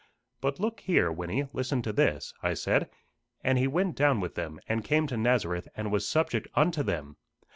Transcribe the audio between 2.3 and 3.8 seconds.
I said, "'And he